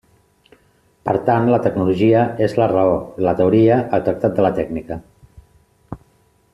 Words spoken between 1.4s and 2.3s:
la tecnologia